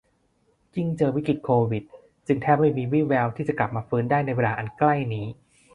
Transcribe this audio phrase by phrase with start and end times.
[0.75, 1.83] ยิ่งเจอวิกฤตโควิด
[2.27, 5.27] จึงแทบไม่มีวี่แววที่จะกลับมาฟื้นได้ในเวลาอันใกล้นี้